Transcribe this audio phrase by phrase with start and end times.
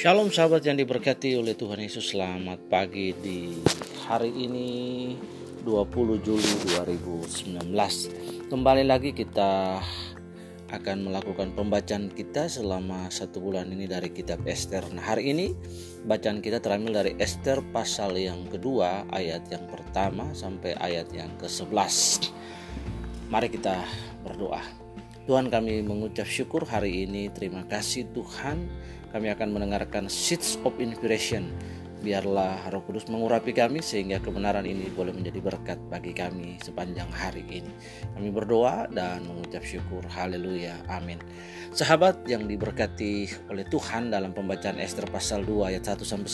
[0.00, 2.16] Shalom sahabat yang diberkati oleh Tuhan Yesus.
[2.16, 3.52] Selamat pagi di
[4.08, 5.12] hari ini
[5.60, 7.68] 20 Juli 2019
[8.48, 9.76] Kembali lagi kita
[10.72, 14.88] akan melakukan pembacaan kita selama satu bulan ini dari kitab Esther.
[14.88, 15.52] Nah hari ini
[16.08, 22.24] bacaan kita terambil dari Esther pasal yang kedua ayat yang pertama sampai ayat yang ke-11
[23.28, 23.76] Mari kita
[24.24, 24.64] berdoa.
[25.28, 27.28] Tuhan kami mengucap syukur hari ini.
[27.28, 28.64] Terima kasih Tuhan
[29.10, 31.50] kami akan mendengarkan Seeds of Inspiration.
[32.00, 37.44] Biarlah Roh Kudus mengurapi kami sehingga kebenaran ini boleh menjadi berkat bagi kami sepanjang hari
[37.52, 37.68] ini.
[38.16, 40.00] Kami berdoa dan mengucap syukur.
[40.08, 40.80] Haleluya.
[40.88, 41.20] Amin.
[41.76, 46.30] Sahabat yang diberkati oleh Tuhan dalam pembacaan Esther pasal 2 ayat 1 sampai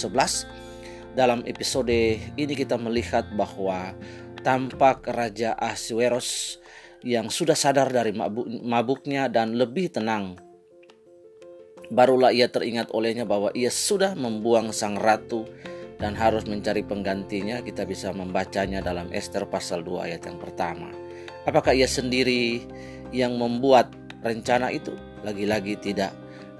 [0.47, 1.19] 11.
[1.19, 3.91] Dalam episode ini kita melihat bahwa
[4.47, 6.63] tampak Raja Ahasuerus
[7.03, 8.15] yang sudah sadar dari
[8.63, 10.46] mabuknya dan lebih tenang
[11.87, 15.47] Barulah ia teringat olehnya bahwa ia sudah membuang sang ratu
[16.03, 17.63] dan harus mencari penggantinya.
[17.63, 20.91] Kita bisa membacanya dalam Esther pasal 2 ayat yang pertama.
[21.47, 22.67] Apakah ia sendiri
[23.15, 23.95] yang membuat
[24.27, 24.99] rencana itu?
[25.23, 26.11] Lagi-lagi tidak.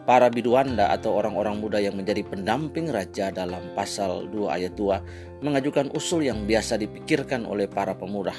[0.07, 5.91] Para biduanda atau orang-orang muda yang menjadi pendamping raja dalam pasal 2 ayat 2 mengajukan
[5.99, 8.31] usul yang biasa dipikirkan oleh para pemuda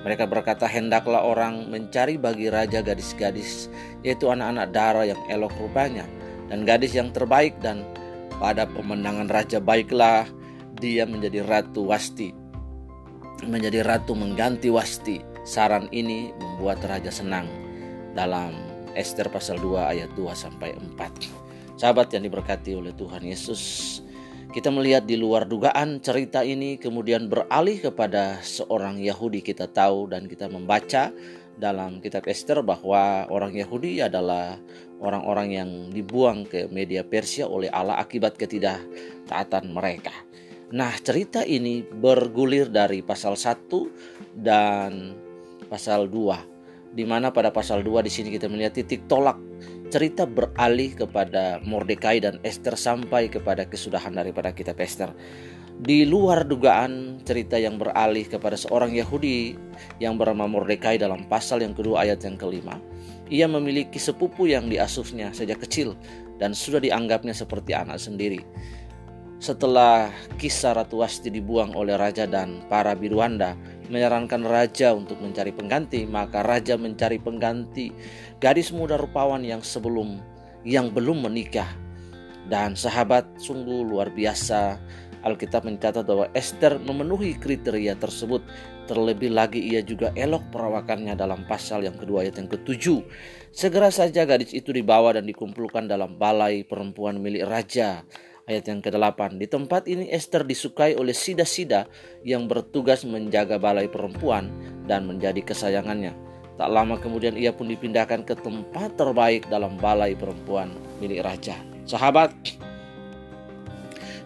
[0.00, 3.68] mereka berkata, "Hendaklah orang mencari bagi raja gadis-gadis,
[4.00, 6.08] yaitu anak-anak darah yang elok rupanya,
[6.48, 7.84] dan gadis yang terbaik, dan
[8.40, 10.24] pada pemenangan raja baiklah
[10.80, 12.32] dia menjadi ratu Wasti,
[13.44, 17.48] menjadi ratu mengganti Wasti." Saran ini membuat raja senang
[18.12, 18.52] dalam
[18.92, 21.26] Esther pasal 2 ayat 2 sampai 4.
[21.80, 23.62] Sahabat yang diberkati oleh Tuhan Yesus,
[24.50, 30.26] kita melihat di luar dugaan cerita ini kemudian beralih kepada seorang Yahudi kita tahu dan
[30.26, 31.14] kita membaca
[31.54, 34.58] dalam kitab Esther bahwa orang Yahudi adalah
[34.98, 40.10] orang-orang yang dibuang ke media Persia oleh Allah akibat ketidaktaatan mereka.
[40.74, 45.14] Nah, cerita ini bergulir dari pasal 1 dan
[45.70, 49.38] pasal 2 di mana pada pasal 2 di sini kita melihat titik tolak
[49.90, 55.10] cerita beralih kepada Mordekai dan Esther sampai kepada kesudahan daripada kitab Esther.
[55.80, 59.58] Di luar dugaan cerita yang beralih kepada seorang Yahudi
[59.98, 62.78] yang bernama Mordekai dalam pasal yang kedua ayat yang kelima.
[63.32, 65.98] Ia memiliki sepupu yang diasuhnya sejak kecil
[66.38, 68.44] dan sudah dianggapnya seperti anak sendiri.
[69.40, 73.56] Setelah kisah Ratu Wasti dibuang oleh raja dan para biruanda,
[73.90, 77.90] menyarankan raja untuk mencari pengganti, maka raja mencari pengganti
[78.38, 80.22] gadis muda rupawan yang sebelum
[80.62, 81.68] yang belum menikah.
[82.46, 84.78] Dan sahabat sungguh luar biasa.
[85.20, 88.40] Alkitab mencatat bahwa Esther memenuhi kriteria tersebut.
[88.88, 93.04] Terlebih lagi ia juga elok perawakannya dalam pasal yang kedua ayat yang ketujuh.
[93.52, 98.02] Segera saja gadis itu dibawa dan dikumpulkan dalam balai perempuan milik raja
[98.50, 101.86] Ayat yang ke-8, di tempat ini Esther disukai oleh sida-sida
[102.26, 104.50] yang bertugas menjaga balai perempuan
[104.90, 106.10] dan menjadi kesayangannya.
[106.58, 111.54] Tak lama kemudian ia pun dipindahkan ke tempat terbaik dalam balai perempuan milik raja.
[111.86, 112.34] Sahabat,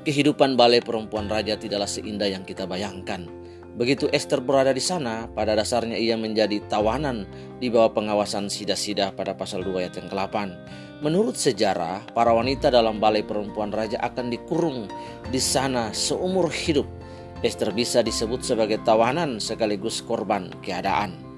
[0.09, 3.29] kehidupan balai perempuan raja tidaklah seindah yang kita bayangkan.
[3.75, 7.27] Begitu Esther berada di sana, pada dasarnya ia menjadi tawanan
[7.59, 10.37] di bawah pengawasan sida-sida pada pasal 2 ayat yang ke-8.
[11.03, 14.87] Menurut sejarah, para wanita dalam balai perempuan raja akan dikurung
[15.27, 16.87] di sana seumur hidup.
[17.43, 21.34] Esther bisa disebut sebagai tawanan sekaligus korban keadaan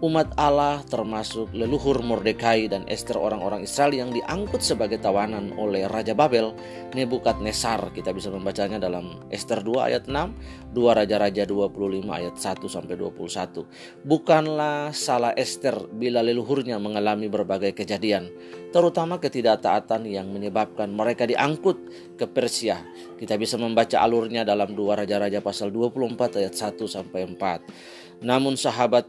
[0.00, 6.16] umat Allah termasuk leluhur Mordekai dan Esther orang-orang Israel yang diangkut sebagai tawanan oleh Raja
[6.16, 6.56] Babel
[6.96, 7.92] Nebukadnezar.
[7.92, 14.08] Kita bisa membacanya dalam Esther 2 ayat 6 2 Raja-Raja 25 ayat 1 sampai 21
[14.08, 18.32] bukanlah salah Esther bila leluhurnya mengalami berbagai kejadian
[18.72, 21.76] terutama ketidaktaatan yang menyebabkan mereka diangkut
[22.16, 22.80] ke Persia.
[23.20, 29.08] Kita bisa membaca alurnya dalam 2 Raja-Raja pasal 24 ayat 1 sampai 4 namun sahabat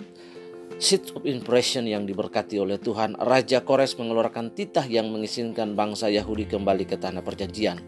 [0.77, 6.47] Seed of Impression yang diberkati oleh Tuhan, Raja Kores mengeluarkan titah yang mengizinkan bangsa Yahudi
[6.47, 7.81] kembali ke tanah perjanjian.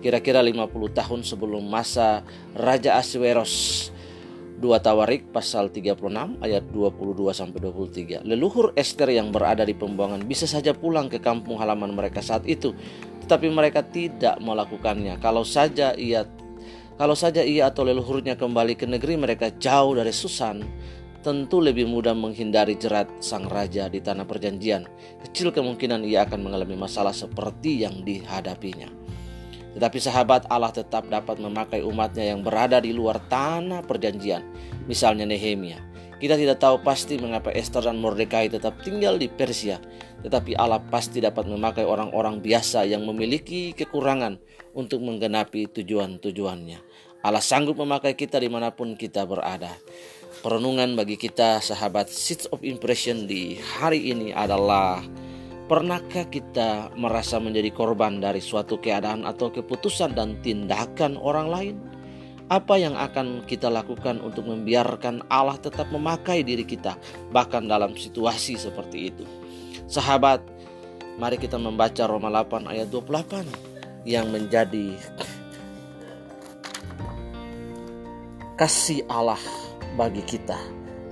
[0.00, 2.24] Kira-kira 50 tahun sebelum masa
[2.56, 3.88] Raja Asweros
[4.60, 5.96] 2 Tawarik pasal 36
[6.44, 8.28] ayat 22 sampai 23.
[8.28, 12.76] Leluhur Esther yang berada di pembuangan bisa saja pulang ke kampung halaman mereka saat itu,
[13.24, 15.16] tetapi mereka tidak melakukannya.
[15.20, 16.28] Kalau saja ia
[17.00, 20.60] kalau saja ia atau leluhurnya kembali ke negeri mereka jauh dari Susan,
[21.20, 24.88] tentu lebih mudah menghindari jerat sang raja di tanah perjanjian.
[25.28, 28.88] Kecil kemungkinan ia akan mengalami masalah seperti yang dihadapinya.
[29.76, 34.42] Tetapi sahabat Allah tetap dapat memakai umatnya yang berada di luar tanah perjanjian,
[34.90, 35.78] misalnya Nehemia.
[36.20, 39.80] Kita tidak tahu pasti mengapa Esther dan Mordekai tetap tinggal di Persia,
[40.20, 44.36] tetapi Allah pasti dapat memakai orang-orang biasa yang memiliki kekurangan
[44.76, 46.78] untuk menggenapi tujuan-tujuannya.
[47.24, 49.72] Allah sanggup memakai kita di mana pun kita berada.
[50.40, 55.04] Perenungan bagi kita sahabat Seeds of Impression di hari ini adalah
[55.68, 61.76] Pernahkah kita merasa menjadi korban dari suatu keadaan atau keputusan dan tindakan orang lain?
[62.48, 66.96] Apa yang akan kita lakukan untuk membiarkan Allah tetap memakai diri kita,
[67.36, 69.28] bahkan dalam situasi seperti itu?
[69.92, 70.40] Sahabat,
[71.20, 74.96] mari kita membaca Roma 8 ayat 28 yang menjadi
[78.56, 79.59] kasih Allah
[79.94, 80.58] bagi kita.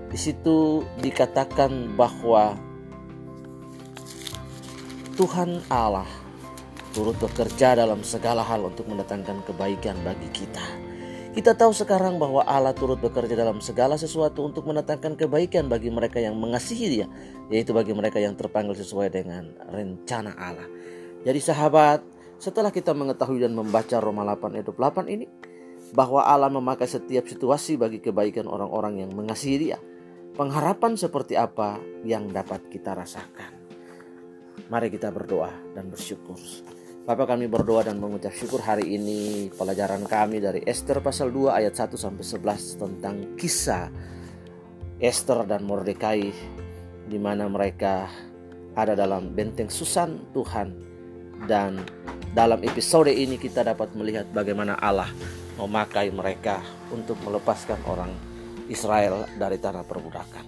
[0.09, 2.57] Di situ dikatakan bahwa
[5.19, 6.09] Tuhan Allah
[6.95, 10.89] turut bekerja dalam segala hal untuk mendatangkan kebaikan bagi kita.
[11.39, 16.19] Kita tahu sekarang bahwa Allah turut bekerja dalam segala sesuatu untuk mendatangkan kebaikan bagi mereka
[16.19, 17.07] yang mengasihi Dia,
[17.53, 20.67] yaitu bagi mereka yang terpanggil sesuai dengan rencana Allah.
[21.23, 22.03] Jadi sahabat,
[22.43, 25.27] setelah kita mengetahui dan membaca Roma 8 ayat 8 ini,
[25.93, 29.79] bahwa Allah memakai setiap situasi bagi kebaikan orang-orang yang mengasihi Dia.
[30.37, 33.51] Pengharapan seperti apa yang dapat kita rasakan?
[34.69, 36.39] Mari kita berdoa dan bersyukur.
[37.09, 41.73] Bapak kami berdoa dan mengucap syukur hari ini pelajaran kami dari Esther pasal 2 ayat
[41.73, 43.89] 1 sampai 11 tentang kisah
[45.01, 46.29] Esther dan Mordekai
[47.09, 48.13] di mana mereka
[48.77, 50.69] ada dalam benteng Susan Tuhan
[51.49, 51.81] dan
[52.37, 55.09] dalam episode ini kita dapat melihat bagaimana Allah
[55.59, 56.63] memakai mereka
[56.95, 58.15] untuk melepaskan orang
[58.71, 60.45] Israel dari tanah perbudakan.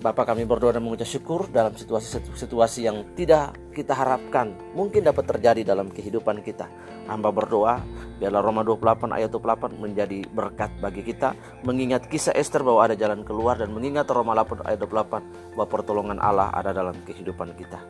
[0.00, 5.64] Bapak kami berdoa dan mengucap syukur dalam situasi-situasi yang tidak kita harapkan mungkin dapat terjadi
[5.64, 6.68] dalam kehidupan kita.
[7.08, 7.80] Hamba berdoa
[8.20, 11.32] biarlah Roma 28 ayat 28 menjadi berkat bagi kita
[11.64, 16.20] mengingat kisah Esther bahwa ada jalan keluar dan mengingat Roma 8 ayat 28 bahwa pertolongan
[16.20, 17.80] Allah ada dalam kehidupan kita.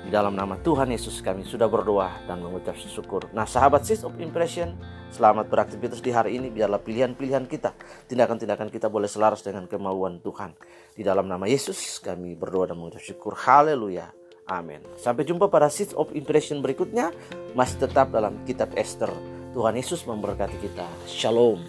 [0.00, 3.28] Di dalam nama Tuhan Yesus kami sudah berdoa dan mengucap syukur.
[3.36, 4.72] Nah sahabat Sis of Impression,
[5.12, 6.48] selamat beraktivitas di hari ini.
[6.48, 7.76] Biarlah pilihan-pilihan kita,
[8.08, 10.56] tindakan-tindakan kita boleh selaras dengan kemauan Tuhan.
[10.96, 13.36] Di dalam nama Yesus kami berdoa dan mengucap syukur.
[13.36, 14.19] Haleluya.
[14.50, 14.82] Amin.
[14.98, 17.14] Sampai jumpa pada Sis of Impression berikutnya.
[17.54, 19.14] Masih tetap dalam kitab Esther.
[19.54, 20.86] Tuhan Yesus memberkati kita.
[21.06, 21.62] Shalom.